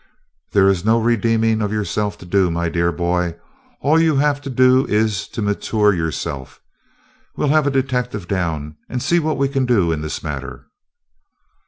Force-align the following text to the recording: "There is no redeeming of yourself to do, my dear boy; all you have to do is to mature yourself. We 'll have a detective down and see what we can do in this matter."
"There 0.53 0.67
is 0.67 0.83
no 0.83 0.99
redeeming 0.99 1.61
of 1.61 1.71
yourself 1.71 2.17
to 2.17 2.25
do, 2.25 2.49
my 2.49 2.69
dear 2.69 2.91
boy; 2.91 3.35
all 3.81 3.99
you 3.99 4.15
have 4.15 4.41
to 4.41 4.49
do 4.49 4.83
is 4.87 5.27
to 5.27 5.43
mature 5.43 5.93
yourself. 5.93 6.59
We 7.37 7.45
'll 7.45 7.49
have 7.49 7.67
a 7.67 7.69
detective 7.69 8.27
down 8.27 8.77
and 8.89 8.99
see 8.99 9.19
what 9.19 9.37
we 9.37 9.47
can 9.47 9.67
do 9.67 9.91
in 9.91 10.01
this 10.01 10.23
matter." 10.23 10.65